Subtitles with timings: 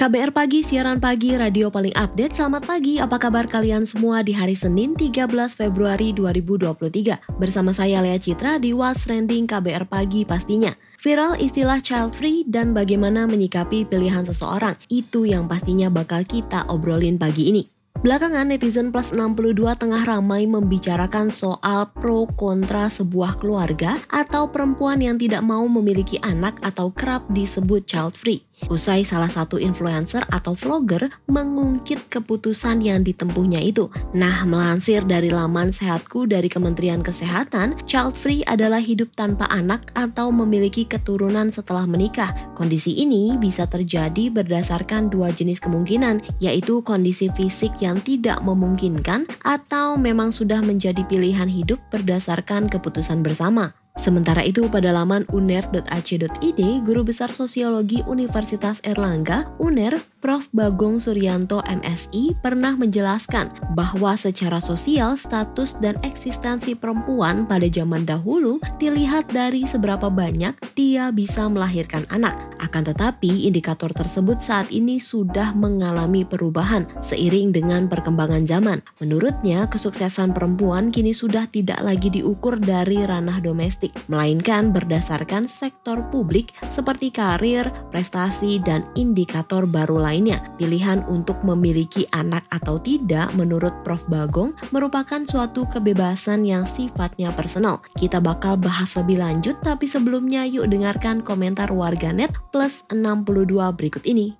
[0.00, 2.32] KBR Pagi, siaran pagi, radio paling update.
[2.32, 7.36] Selamat pagi, apa kabar kalian semua di hari Senin 13 Februari 2023?
[7.36, 10.72] Bersama saya Lea Citra di What's Trending KBR Pagi pastinya.
[11.04, 17.20] Viral istilah child free dan bagaimana menyikapi pilihan seseorang, itu yang pastinya bakal kita obrolin
[17.20, 17.68] pagi ini.
[18.00, 25.20] Belakangan netizen plus 62 tengah ramai membicarakan soal pro kontra sebuah keluarga atau perempuan yang
[25.20, 28.40] tidak mau memiliki anak atau kerap disebut child free.
[28.68, 33.88] Usai salah satu influencer atau vlogger mengungkit keputusan yang ditempuhnya itu.
[34.12, 40.28] Nah, melansir dari laman Sehatku dari Kementerian Kesehatan, child free adalah hidup tanpa anak atau
[40.28, 42.34] memiliki keturunan setelah menikah.
[42.52, 49.96] Kondisi ini bisa terjadi berdasarkan dua jenis kemungkinan, yaitu kondisi fisik yang tidak memungkinkan atau
[49.96, 53.79] memang sudah menjadi pilihan hidup berdasarkan keputusan bersama.
[54.00, 60.48] Sementara itu pada laman uner.ac.id, Guru Besar Sosiologi Universitas Erlangga, UNER, Prof.
[60.52, 68.60] Bagong Suryanto MSI pernah menjelaskan bahwa secara sosial status dan eksistensi perempuan pada zaman dahulu
[68.76, 72.36] dilihat dari seberapa banyak dia bisa melahirkan anak.
[72.60, 78.84] Akan tetapi indikator tersebut saat ini sudah mengalami perubahan seiring dengan perkembangan zaman.
[79.00, 86.54] Menurutnya, kesuksesan perempuan kini sudah tidak lagi diukur dari ranah domestik, melainkan berdasarkan sektor publik
[86.70, 90.42] seperti karir, prestasi, dan indikator baru lain lainnya.
[90.60, 94.04] Pilihan untuk memiliki anak atau tidak menurut Prof.
[94.10, 97.78] Bagong merupakan suatu kebebasan yang sifatnya personal.
[97.94, 104.34] Kita bakal bahas lebih lanjut tapi sebelumnya yuk dengarkan komentar warganet plus 62 berikut ini.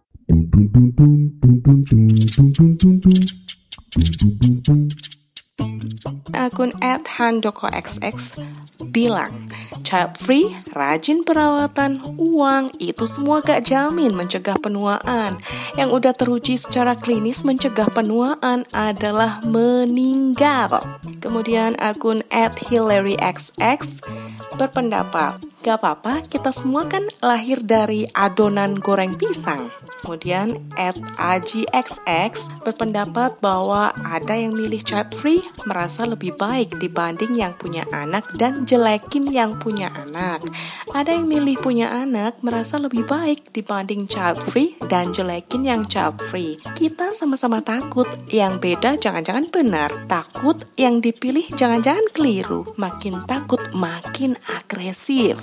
[6.32, 8.38] Akun @handoko_xx
[8.90, 9.46] bilang,
[9.84, 15.38] child free, rajin perawatan, uang, itu semua gak jamin mencegah penuaan.
[15.76, 20.80] Yang udah teruji secara klinis mencegah penuaan adalah meninggal.
[21.20, 24.00] Kemudian akun @hilaryxx
[24.56, 29.68] berpendapat, gak apa-apa, kita semua kan lahir dari adonan goreng pisang.
[30.00, 37.54] Kemudian at AGXX berpendapat bahwa ada yang milih child free merasa lebih baik dibanding yang
[37.56, 40.44] punya anak dan jelekin yang punya anak.
[40.90, 46.18] Ada yang milih punya anak merasa lebih baik dibanding child free dan jelekin yang child
[46.30, 46.56] free.
[46.76, 49.90] Kita sama-sama takut, yang beda jangan-jangan benar.
[50.06, 52.64] Takut yang dipilih jangan-jangan keliru.
[52.78, 55.36] Makin takut makin agresif.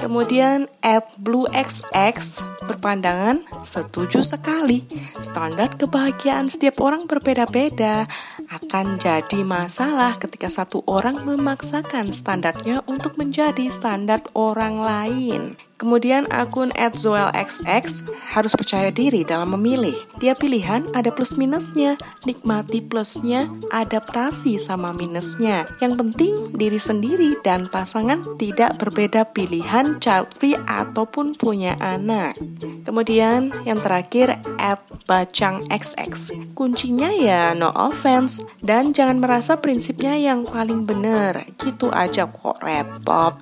[0.00, 4.86] Kemudian at BlueXX berpandangan setuju sekali.
[5.20, 8.08] Standar kebahagiaan setiap orang berbeda-beda.
[8.48, 15.58] Akan jadi masalah ketika satu orang memaksakan standarnya untuk menjadi standar orang lain.
[15.80, 18.04] Kemudian akun @zoelxx
[18.36, 19.96] harus percaya diri dalam memilih.
[20.20, 21.96] Tiap pilihan ada plus minusnya.
[22.28, 25.64] Nikmati plusnya, adaptasi sama minusnya.
[25.80, 32.36] Yang penting diri sendiri dan pasangan tidak berbeda pilihan child free ataupun punya anak.
[32.84, 36.28] Kemudian yang terakhir at bacang xx.
[36.52, 41.46] Kuncinya ya no offense dan jangan prinsipnya yang paling benar.
[41.54, 43.38] Gitu aja kok repot.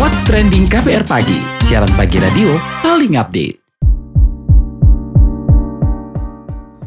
[0.00, 1.36] What's Trending KBR Pagi,
[1.68, 3.60] siaran pagi radio paling update.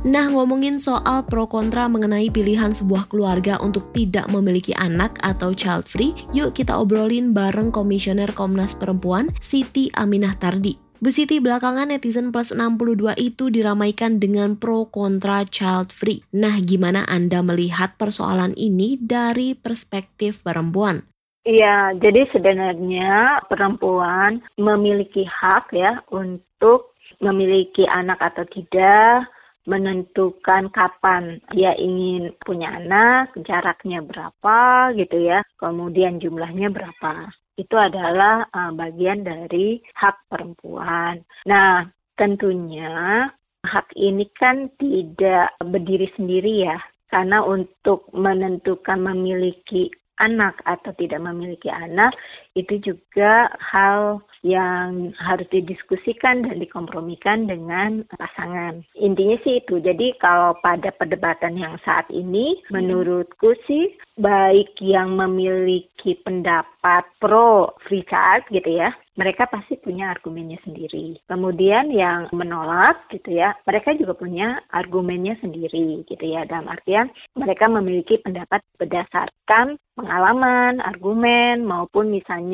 [0.05, 5.89] Nah, ngomongin soal pro kontra mengenai pilihan sebuah keluarga untuk tidak memiliki anak atau child
[5.89, 10.84] free, yuk kita obrolin bareng Komisioner Komnas Perempuan, Siti Aminah Tardi.
[11.05, 16.25] Bu Siti, belakangan netizen plus 62 itu diramaikan dengan pro kontra child free.
[16.33, 21.05] Nah, gimana Anda melihat persoalan ini dari perspektif perempuan?
[21.45, 29.29] Iya, jadi sebenarnya perempuan memiliki hak ya untuk memiliki anak atau tidak,
[29.69, 37.29] menentukan kapan dia ingin punya anak, jaraknya berapa gitu ya, kemudian jumlahnya berapa.
[37.55, 41.23] Itu adalah uh, bagian dari hak perempuan.
[41.47, 41.87] Nah,
[42.19, 43.25] tentunya
[43.63, 46.77] hak ini kan tidak berdiri sendiri ya,
[47.09, 52.15] karena untuk menentukan memiliki anak atau tidak memiliki anak
[52.55, 58.85] itu juga hal yang harus didiskusikan dan dikompromikan dengan pasangan.
[58.93, 59.81] Intinya sih itu.
[59.81, 62.71] Jadi kalau pada perdebatan yang saat ini, hmm.
[62.71, 63.91] menurutku sih
[64.21, 71.17] baik yang memiliki pendapat pro free child gitu ya, mereka pasti punya argumennya sendiri.
[71.25, 76.45] Kemudian yang menolak gitu ya, mereka juga punya argumennya sendiri gitu ya.
[76.45, 82.44] Dalam artian mereka memiliki pendapat berdasarkan pengalaman, argumen maupun misalnya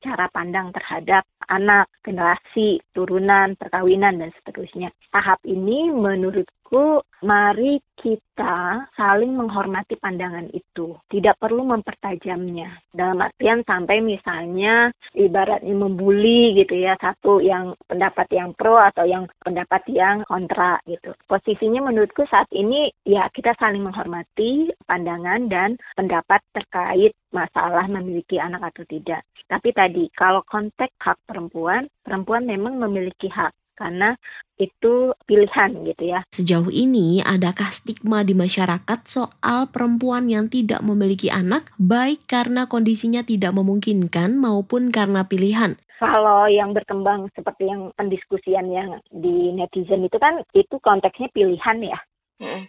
[0.00, 4.92] cara pandang terhadap anak, generasi, turunan, perkawinan, dan seterusnya.
[5.10, 10.98] Tahap ini menurutku mari kita saling menghormati pandangan itu.
[11.08, 12.84] Tidak perlu mempertajamnya.
[12.92, 19.24] Dalam artian sampai misalnya ibaratnya membuli gitu ya, satu yang pendapat yang pro atau yang
[19.40, 21.16] pendapat yang kontra gitu.
[21.24, 28.70] Posisinya menurutku saat ini ya kita saling menghormati pandangan dan pendapat terkait masalah memiliki anak
[28.70, 29.26] atau tidak.
[29.50, 34.14] Tapi tadi kalau konteks hak perempuan, perempuan memang memiliki hak karena
[34.54, 36.22] itu pilihan gitu ya.
[36.30, 43.26] Sejauh ini adakah stigma di masyarakat soal perempuan yang tidak memiliki anak baik karena kondisinya
[43.26, 45.74] tidak memungkinkan maupun karena pilihan?
[45.98, 51.98] Kalau yang berkembang seperti yang pendiskusian yang di netizen itu kan itu konteksnya pilihan ya.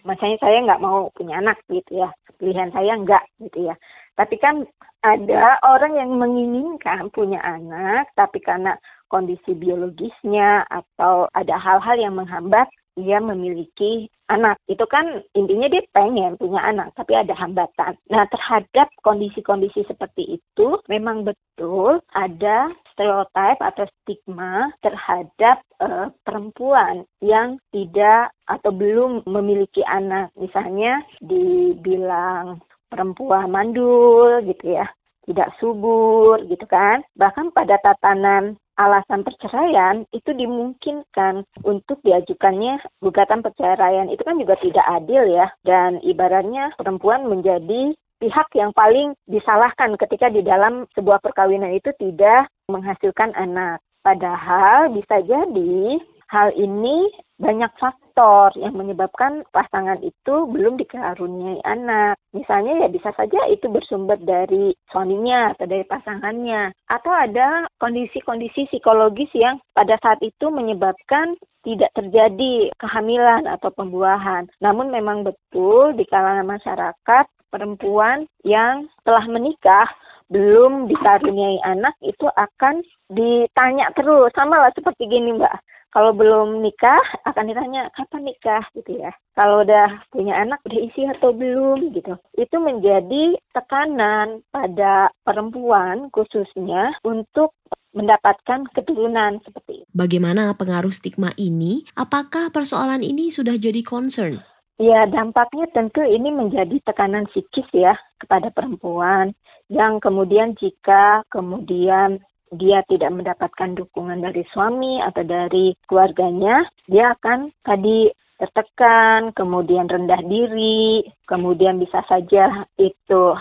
[0.06, 3.74] Maksudnya saya nggak mau punya anak gitu ya, pilihan saya nggak gitu ya.
[4.16, 4.64] Tapi kan
[5.04, 12.66] ada orang yang menginginkan punya anak, tapi karena kondisi biologisnya atau ada hal-hal yang menghambat
[12.96, 14.56] dia memiliki anak.
[14.66, 17.94] Itu kan intinya dia pengen punya anak, tapi ada hambatan.
[18.08, 27.60] Nah, terhadap kondisi-kondisi seperti itu, memang betul ada stereotip atau stigma terhadap uh, perempuan yang
[27.68, 30.32] tidak atau belum memiliki anak.
[30.40, 34.88] Misalnya dibilang perempuan mandul gitu ya,
[35.28, 37.04] tidak subur gitu kan.
[37.20, 44.84] Bahkan pada tatanan alasan perceraian itu dimungkinkan untuk diajukannya gugatan perceraian itu kan juga tidak
[44.84, 51.72] adil ya dan ibaratnya perempuan menjadi pihak yang paling disalahkan ketika di dalam sebuah perkawinan
[51.76, 53.80] itu tidak menghasilkan anak.
[54.02, 55.98] Padahal bisa jadi
[56.30, 62.16] hal ini banyak faktor yang menyebabkan pasangan itu belum dikaruniai anak.
[62.32, 66.72] Misalnya ya bisa saja itu bersumber dari suaminya atau dari pasangannya.
[66.88, 71.36] Atau ada kondisi-kondisi psikologis yang pada saat itu menyebabkan
[71.66, 74.46] tidak terjadi kehamilan atau pembuahan.
[74.62, 79.88] Namun memang betul di kalangan masyarakat perempuan yang telah menikah
[80.26, 82.82] belum dikaruniai anak itu akan
[83.14, 85.54] ditanya terus sama lah seperti gini mbak
[85.96, 89.16] kalau belum nikah akan ditanya kapan nikah gitu ya.
[89.32, 92.20] Kalau udah punya anak udah isi atau belum gitu.
[92.36, 97.56] Itu menjadi tekanan pada perempuan khususnya untuk
[97.96, 99.88] mendapatkan keturunan seperti itu.
[99.96, 101.88] Bagaimana pengaruh stigma ini?
[101.96, 104.44] Apakah persoalan ini sudah jadi concern?
[104.76, 109.32] Ya, dampaknya tentu ini menjadi tekanan psikis ya kepada perempuan
[109.72, 112.20] yang kemudian jika kemudian
[112.54, 120.20] dia tidak mendapatkan dukungan dari suami atau dari keluarganya, dia akan tadi tertekan, kemudian rendah
[120.22, 123.32] diri, kemudian bisa saja itu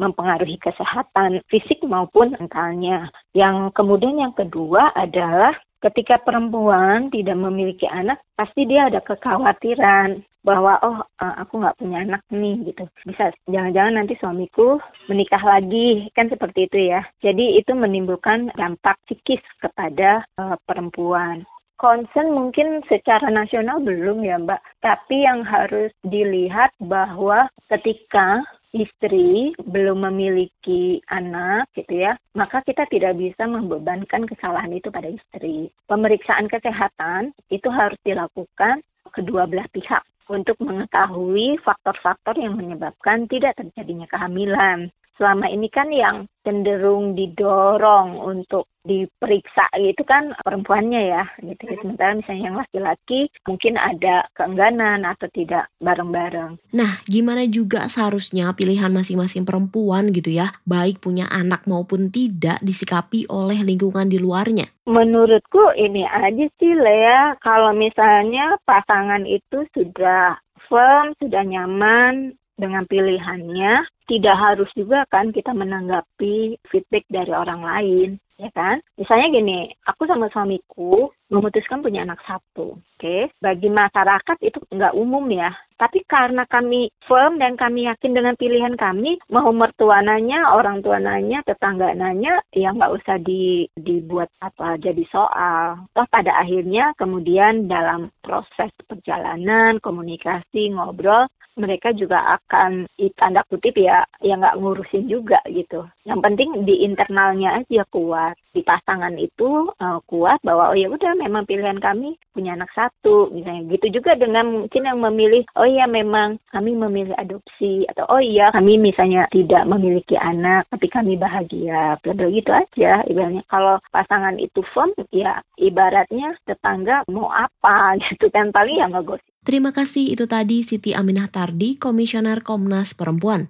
[0.00, 3.12] mempengaruhi kesehatan fisik maupun mentalnya.
[3.36, 5.52] Yang kemudian yang kedua adalah
[5.84, 12.04] ketika perempuan tidak memiliki anak, pasti dia ada kekhawatiran bahwa oh eh, aku nggak punya
[12.04, 12.84] anak nih gitu.
[13.04, 17.04] Bisa jangan-jangan nanti suamiku menikah lagi kan seperti itu ya.
[17.20, 21.44] Jadi itu menimbulkan dampak psikis kepada uh, perempuan.
[21.80, 28.44] Concern mungkin secara nasional belum ya Mbak, tapi yang harus dilihat bahwa ketika
[28.76, 35.72] istri belum memiliki anak gitu ya, maka kita tidak bisa membebankan kesalahan itu pada istri.
[35.88, 44.06] Pemeriksaan kesehatan itu harus dilakukan kedua belah pihak untuk mengetahui faktor-faktor yang menyebabkan tidak terjadinya
[44.06, 44.94] kehamilan.
[45.18, 51.76] Selama ini kan yang cenderung didorong untuk diperiksa itu kan perempuannya ya gitu ya.
[51.84, 56.56] sementara misalnya yang laki-laki mungkin ada keengganan atau tidak bareng-bareng.
[56.72, 63.28] Nah, gimana juga seharusnya pilihan masing-masing perempuan gitu ya, baik punya anak maupun tidak disikapi
[63.28, 64.72] oleh lingkungan di luarnya?
[64.88, 70.40] Menurutku ini aja sih Lea, kalau misalnya pasangan itu sudah
[70.72, 78.08] firm, sudah nyaman dengan pilihannya, tidak harus juga kan kita menanggapi feedback dari orang lain,
[78.40, 78.82] ya kan?
[78.98, 82.98] Misalnya gini, aku sama suamiku memutuskan punya anak satu, oke?
[82.98, 83.30] Okay?
[83.38, 88.74] Bagi masyarakat itu nggak umum ya, tapi karena kami firm dan kami yakin dengan pilihan
[88.74, 94.74] kami, mau mertua nanya, orang tua nanya, tetangga nanya, ya nggak usah di, dibuat apa
[94.76, 95.86] jadi soal.
[95.94, 102.88] Toh pada akhirnya kemudian dalam proses perjalanan, komunikasi, ngobrol, mereka juga akan
[103.20, 105.84] tanda kutip ya yang nggak ngurusin juga gitu.
[106.08, 108.34] Yang penting di internalnya aja kuat.
[108.50, 113.30] Di pasangan itu uh, kuat bahwa oh ya udah memang pilihan kami punya anak satu
[113.30, 113.76] misalnya.
[113.76, 118.50] Gitu juga dengan mungkin yang memilih oh iya memang kami memilih adopsi atau oh iya
[118.50, 122.00] kami misalnya tidak memiliki anak tapi kami bahagia.
[122.02, 123.44] Bla gitu aja ibaratnya.
[123.46, 129.06] Kalau pasangan itu firm ya ibaratnya tetangga mau apa gitu kan paling ya nggak
[129.40, 133.48] Terima kasih itu tadi Siti Aminah Tardi, Komisioner Komnas Perempuan.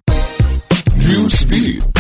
[0.94, 2.00] Newsbeat.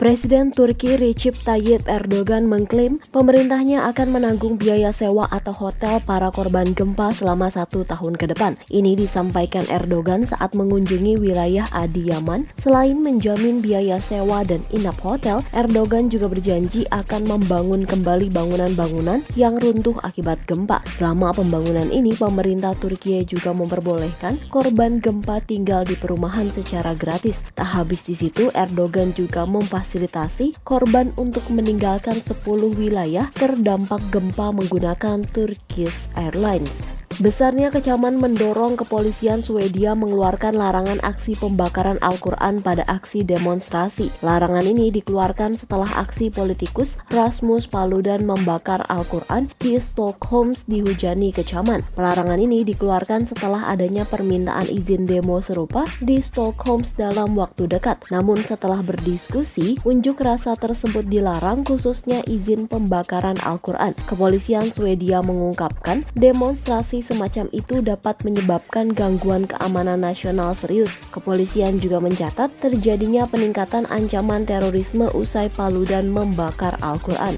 [0.00, 6.72] Presiden Turki Recep Tayyip Erdogan mengklaim pemerintahnya akan menanggung biaya sewa atau hotel para korban
[6.72, 8.56] gempa selama satu tahun ke depan.
[8.72, 12.48] Ini disampaikan Erdogan saat mengunjungi wilayah Adiyaman.
[12.56, 19.60] Selain menjamin biaya sewa dan inap hotel, Erdogan juga berjanji akan membangun kembali bangunan-bangunan yang
[19.60, 20.80] runtuh akibat gempa.
[20.96, 27.44] Selama pembangunan ini, pemerintah Turki juga memperbolehkan korban gempa tinggal di perumahan secara gratis.
[27.52, 32.46] Tak habis di situ, Erdogan juga memfasilitasi memfasilitasi korban untuk meninggalkan 10
[32.78, 36.99] wilayah terdampak gempa menggunakan Turkish Airlines.
[37.20, 44.08] Besarnya kecaman mendorong kepolisian Swedia mengeluarkan larangan aksi pembakaran Al-Quran pada aksi demonstrasi.
[44.24, 51.84] Larangan ini dikeluarkan setelah aksi politikus Rasmus Paludan membakar Al-Quran di Stockholm dihujani kecaman.
[52.00, 58.00] Larangan ini dikeluarkan setelah adanya permintaan izin demo serupa di Stockholm dalam waktu dekat.
[58.08, 63.92] Namun setelah berdiskusi, unjuk rasa tersebut dilarang khususnya izin pembakaran Al-Quran.
[64.08, 71.02] Kepolisian Swedia mengungkapkan demonstrasi semacam itu dapat menyebabkan gangguan keamanan nasional serius.
[71.10, 77.34] Kepolisian juga mencatat terjadinya peningkatan ancaman terorisme usai Palu dan membakar Al-Quran.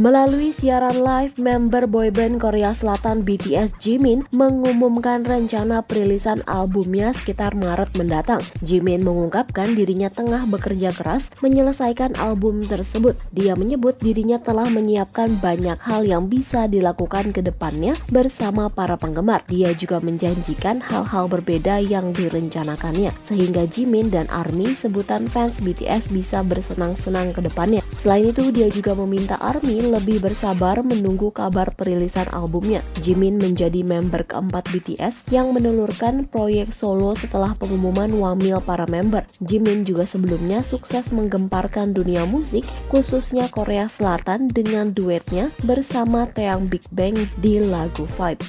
[0.00, 7.92] Melalui siaran live, member boyband Korea Selatan BTS Jimin mengumumkan rencana perilisan albumnya sekitar Maret
[7.92, 8.40] mendatang.
[8.64, 13.20] Jimin mengungkapkan dirinya tengah bekerja keras menyelesaikan album tersebut.
[13.36, 19.44] Dia menyebut dirinya telah menyiapkan banyak hal yang bisa dilakukan ke depannya bersama para penggemar.
[19.44, 26.40] Dia juga menjanjikan hal-hal berbeda yang direncanakannya, sehingga Jimin dan ARMY sebutan fans BTS bisa
[26.40, 27.84] bersenang-senang ke depannya.
[28.00, 32.84] Selain itu, dia juga meminta ARMY lebih bersabar menunggu kabar perilisan albumnya.
[33.02, 39.26] Jimin menjadi member keempat BTS yang menelurkan proyek solo setelah pengumuman wamil para member.
[39.42, 42.62] Jimin juga sebelumnya sukses menggemparkan dunia musik,
[42.92, 48.44] khususnya Korea Selatan dengan duetnya bersama Taeyang Big Bang di lagu Vibe.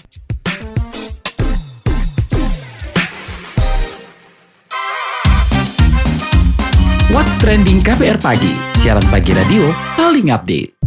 [7.13, 10.82] What's Trending KPR Pagi, siaran pagi radio paling update.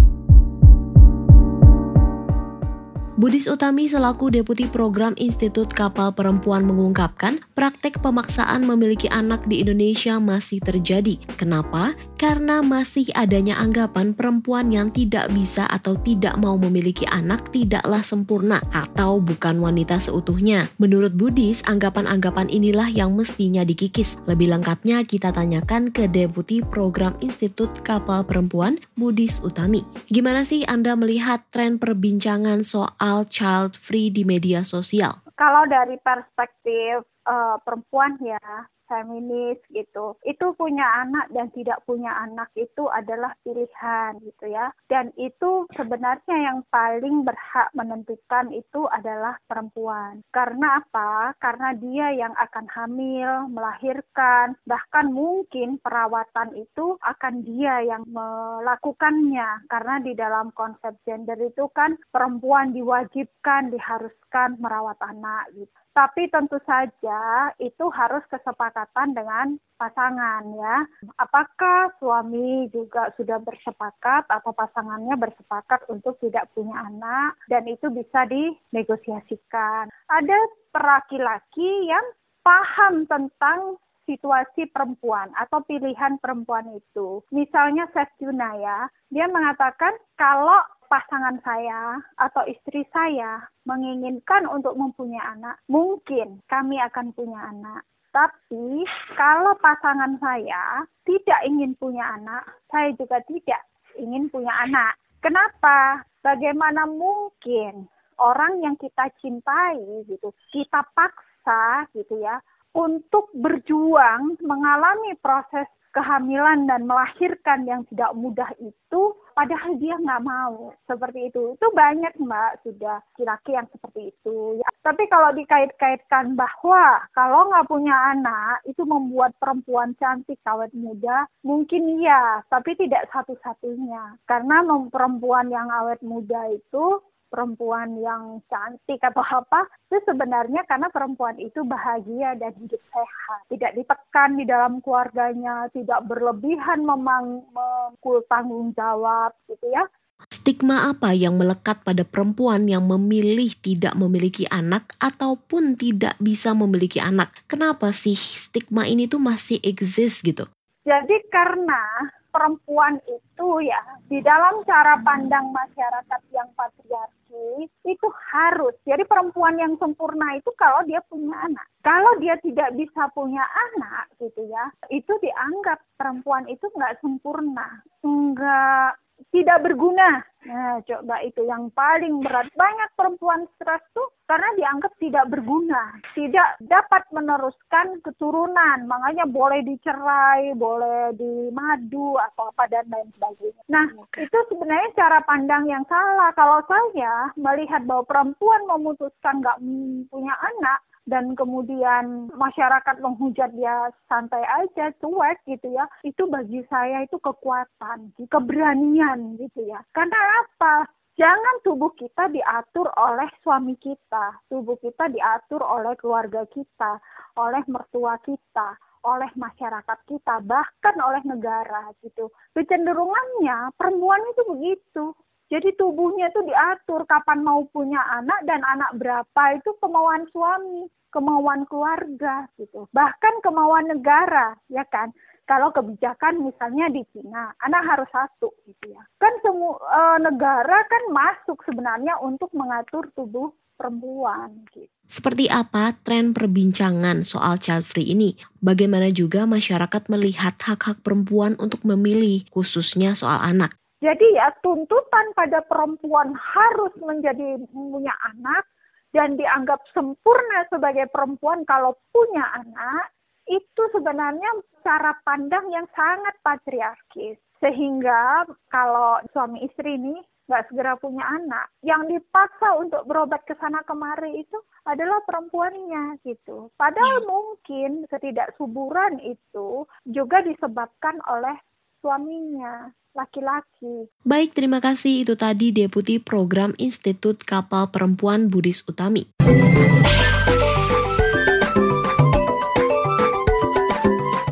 [3.17, 10.21] Budis Utami selaku Deputi Program Institut Kapal Perempuan mengungkapkan praktek pemaksaan memiliki anak di Indonesia
[10.21, 11.17] masih terjadi.
[11.41, 11.97] Kenapa?
[12.21, 18.61] Karena masih adanya anggapan perempuan yang tidak bisa atau tidak mau memiliki anak tidaklah sempurna
[18.69, 20.69] atau bukan wanita seutuhnya.
[20.77, 24.21] Menurut Budis, anggapan-anggapan inilah yang mestinya dikikis.
[24.29, 29.81] Lebih lengkapnya kita tanyakan ke Deputi Program Institut Kapal Perempuan, Budis Utami.
[30.13, 35.23] Gimana sih Anda melihat tren perbincangan soal soal child free di media sosial?
[35.39, 38.43] Kalau dari perspektif uh, perempuan ya,
[38.87, 40.17] feminis gitu.
[40.25, 44.73] Itu punya anak dan tidak punya anak itu adalah pilihan gitu ya.
[44.89, 50.23] Dan itu sebenarnya yang paling berhak menentukan itu adalah perempuan.
[50.31, 51.37] Karena apa?
[51.39, 59.69] Karena dia yang akan hamil, melahirkan, bahkan mungkin perawatan itu akan dia yang melakukannya.
[59.69, 65.86] Karena di dalam konsep gender itu kan perempuan diwajibkan, diharuskan merawat anak gitu.
[65.97, 70.85] Tapi tentu saja itu harus kesepakatan dengan pasangan ya.
[71.17, 78.29] Apakah suami juga sudah bersepakat atau pasangannya bersepakat untuk tidak punya anak dan itu bisa
[78.29, 79.89] dinegosiasikan.
[80.13, 80.39] Ada
[80.77, 82.05] laki-laki yang
[82.45, 87.21] paham tentang situasi perempuan atau pilihan perempuan itu.
[87.35, 95.23] Misalnya Chef Juna ya, dia mengatakan kalau pasangan saya atau istri saya menginginkan untuk mempunyai
[95.37, 97.83] anak, mungkin kami akan punya anak.
[98.15, 103.61] Tapi kalau pasangan saya tidak ingin punya anak, saya juga tidak
[104.01, 104.97] ingin punya anak.
[105.21, 106.01] Kenapa?
[106.25, 109.77] Bagaimana mungkin orang yang kita cintai
[110.09, 112.41] gitu, kita paksa gitu ya
[112.77, 120.77] untuk berjuang mengalami proses kehamilan dan melahirkan yang tidak mudah itu padahal dia nggak mau.
[120.85, 121.57] Seperti itu.
[121.57, 124.61] Itu banyak mbak sudah laki-laki yang seperti itu.
[124.61, 124.69] Ya.
[124.85, 131.99] tapi kalau dikait-kaitkan bahwa kalau nggak punya anak itu membuat perempuan cantik awet muda mungkin
[131.99, 134.21] iya tapi tidak satu-satunya.
[134.29, 134.61] Karena
[134.93, 141.63] perempuan yang awet muda itu perempuan yang cantik atau apa itu sebenarnya karena perempuan itu
[141.67, 149.35] bahagia dan hidup sehat tidak ditekan di dalam keluarganya tidak berlebihan memang memikul tanggung jawab
[149.51, 149.85] gitu ya
[150.33, 157.05] Stigma apa yang melekat pada perempuan yang memilih tidak memiliki anak ataupun tidak bisa memiliki
[157.05, 157.37] anak?
[157.45, 160.49] Kenapa sih stigma ini tuh masih eksis gitu?
[160.89, 163.81] Jadi karena perempuan itu ya
[164.13, 168.77] di dalam cara pandang masyarakat yang patriarki itu harus.
[168.85, 171.65] Jadi perempuan yang sempurna itu kalau dia punya anak.
[171.81, 173.41] Kalau dia tidak bisa punya
[173.73, 177.81] anak gitu ya itu dianggap perempuan itu nggak sempurna.
[178.05, 179.01] Nggak
[179.37, 180.25] tidak berguna.
[180.47, 182.49] Nah, coba itu yang paling berat.
[182.55, 188.87] Banyak perempuan stres tuh karena dianggap tidak berguna, tidak dapat meneruskan keturunan.
[188.87, 193.63] Makanya boleh dicerai, boleh dimadu atau apa dan lain sebagainya.
[193.69, 196.31] Nah, itu sebenarnya cara pandang yang salah.
[196.39, 199.61] Kalau saya melihat bahwa perempuan memutuskan nggak
[200.09, 207.07] punya anak, dan kemudian masyarakat menghujat dia santai aja, cuek gitu ya, itu bagi saya
[207.07, 209.79] itu kekuatan, keberanian gitu ya.
[209.95, 210.91] Karena apa?
[211.17, 217.01] Jangan tubuh kita diatur oleh suami kita, tubuh kita diatur oleh keluarga kita,
[217.41, 222.29] oleh mertua kita, oleh masyarakat kita, bahkan oleh negara gitu.
[222.53, 225.05] Kecenderungannya perempuan itu begitu.
[225.47, 231.63] Jadi tubuhnya itu diatur kapan mau punya anak dan anak berapa itu kemauan suami, kemauan
[231.71, 232.91] keluarga gitu.
[232.91, 235.15] Bahkan kemauan negara, ya kan?
[235.47, 239.03] Kalau kebijakan misalnya di Cina, anak harus satu gitu ya.
[239.23, 244.91] Kan semua e, negara kan masuk sebenarnya untuk mengatur tubuh perempuan gitu.
[245.07, 248.35] Seperti apa tren perbincangan soal child free ini?
[248.59, 253.79] Bagaimana juga masyarakat melihat hak-hak perempuan untuk memilih, khususnya soal anak?
[254.05, 258.69] Jadi ya tuntutan pada perempuan harus menjadi punya anak
[259.17, 263.17] dan dianggap sempurna sebagai perempuan kalau punya anak
[263.49, 267.41] itu sebenarnya cara pandang yang sangat patriarkis.
[267.57, 273.83] Sehingga kalau suami istri ini nggak segera punya anak, yang dipaksa untuk berobat ke sana
[273.83, 276.71] kemari itu adalah perempuannya gitu.
[276.79, 277.27] Padahal hmm.
[277.27, 281.59] mungkin ketidaksuburan itu juga disebabkan oleh
[282.01, 284.13] suaminya laki-laki.
[284.23, 285.25] Baik, terima kasih.
[285.25, 289.25] Itu tadi Deputi Program Institut Kapal Perempuan Budis Utami.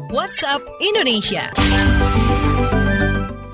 [0.09, 1.52] WhatsApp Indonesia.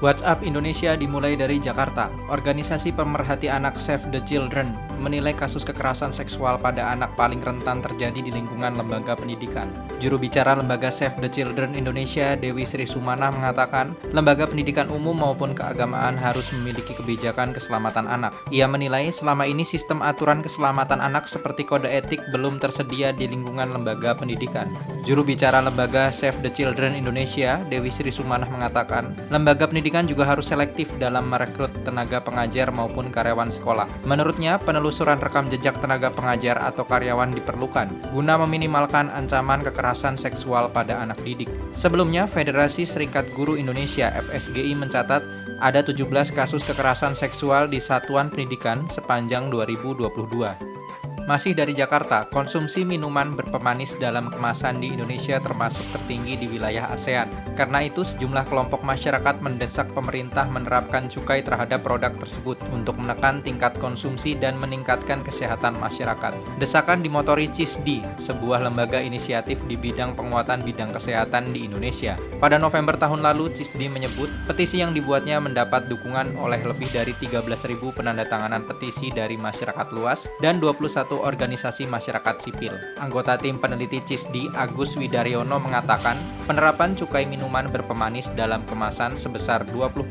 [0.01, 2.09] WhatsApp Indonesia dimulai dari Jakarta.
[2.33, 8.25] Organisasi pemerhati anak Save the Children menilai kasus kekerasan seksual pada anak paling rentan terjadi
[8.25, 9.69] di lingkungan lembaga pendidikan.
[10.01, 15.53] Juru bicara lembaga Save the Children Indonesia, Dewi Sri Sumana mengatakan, lembaga pendidikan umum maupun
[15.53, 18.33] keagamaan harus memiliki kebijakan keselamatan anak.
[18.49, 23.69] Ia menilai selama ini sistem aturan keselamatan anak seperti kode etik belum tersedia di lingkungan
[23.69, 24.73] lembaga pendidikan.
[25.05, 30.23] Juru bicara lembaga Save the Children Indonesia, Dewi Sri Sumana mengatakan, lembaga pendidikan pendidikan juga
[30.23, 33.91] harus selektif dalam merekrut tenaga pengajar maupun karyawan sekolah.
[34.07, 40.95] Menurutnya, penelusuran rekam jejak tenaga pengajar atau karyawan diperlukan guna meminimalkan ancaman kekerasan seksual pada
[41.03, 41.51] anak didik.
[41.75, 45.27] Sebelumnya, Federasi Serikat Guru Indonesia FSGI mencatat
[45.59, 46.07] ada 17
[46.39, 50.80] kasus kekerasan seksual di satuan pendidikan sepanjang 2022.
[51.29, 57.29] Masih dari Jakarta, konsumsi minuman berpemanis dalam kemasan di Indonesia termasuk tertinggi di wilayah ASEAN.
[57.59, 63.77] Karena itu, sejumlah kelompok masyarakat mendesak pemerintah menerapkan cukai terhadap produk tersebut untuk menekan tingkat
[63.83, 66.33] konsumsi dan meningkatkan kesehatan masyarakat.
[66.57, 72.15] Desakan dimotori CISDI, sebuah lembaga inisiatif di bidang penguatan bidang kesehatan di Indonesia.
[72.39, 77.81] Pada November tahun lalu, CISDI menyebut petisi yang dibuatnya mendapat dukungan oleh lebih dari 13.000
[77.93, 82.71] penandatanganan petisi dari masyarakat luas dan 21 satu organisasi masyarakat sipil.
[83.03, 86.15] Anggota tim peneliti CISDI Agus Widaryono mengatakan,
[86.47, 90.07] penerapan cukai minuman berpemanis dalam kemasan sebesar 20%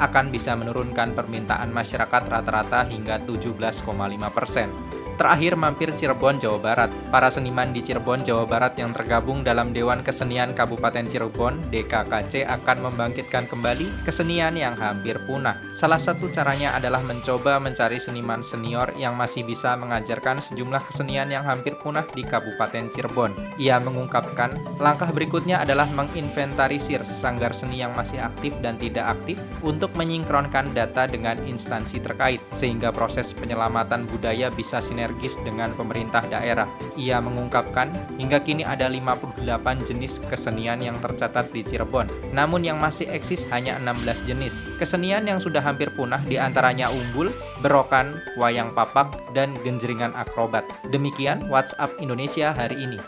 [0.00, 3.76] akan bisa menurunkan permintaan masyarakat rata-rata hingga 17,5
[4.32, 4.72] persen.
[5.18, 6.90] Terakhir mampir Cirebon, Jawa Barat.
[7.10, 12.86] Para seniman di Cirebon, Jawa Barat yang tergabung dalam Dewan Kesenian Kabupaten Cirebon, DKKC akan
[12.86, 15.58] membangkitkan kembali kesenian yang hampir punah.
[15.74, 21.42] Salah satu caranya adalah mencoba mencari seniman senior yang masih bisa mengajarkan sejumlah kesenian yang
[21.42, 23.58] hampir punah di Kabupaten Cirebon.
[23.58, 29.34] Ia mengungkapkan, langkah berikutnya adalah menginventarisir sanggar seni yang masih aktif dan tidak aktif
[29.66, 36.20] untuk menyingkronkan data dengan instansi terkait, sehingga proses penyelamatan budaya bisa sinergi sinergis dengan pemerintah
[36.28, 36.68] daerah.
[37.00, 37.88] Ia mengungkapkan,
[38.20, 42.12] hingga kini ada 58 jenis kesenian yang tercatat di Cirebon.
[42.36, 44.52] Namun yang masih eksis hanya 16 jenis.
[44.76, 47.32] Kesenian yang sudah hampir punah di antaranya umbul,
[47.64, 50.68] berokan, wayang papak, dan genjeringan akrobat.
[50.92, 53.00] Demikian WhatsApp Indonesia hari ini.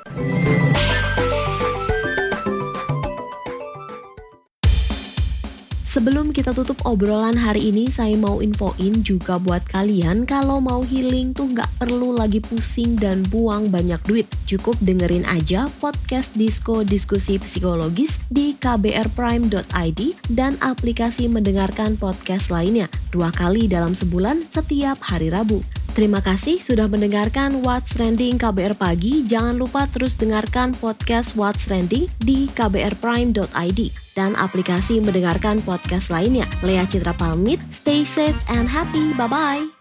[5.90, 11.34] Sebelum kita tutup obrolan hari ini, saya mau infoin juga buat kalian kalau mau healing
[11.34, 14.30] tuh nggak perlu lagi pusing dan buang banyak duit.
[14.46, 20.00] Cukup dengerin aja podcast Disco Diskusi Psikologis di kbrprime.id
[20.30, 25.58] dan aplikasi mendengarkan podcast lainnya dua kali dalam sebulan setiap hari Rabu.
[25.90, 29.26] Terima kasih sudah mendengarkan What's Trending KBR Pagi.
[29.26, 33.80] Jangan lupa terus dengarkan podcast What's Trending di kbrprime.id
[34.14, 36.46] dan aplikasi mendengarkan podcast lainnya.
[36.62, 39.10] Lea Citra pamit, stay safe and happy.
[39.18, 39.79] Bye-bye.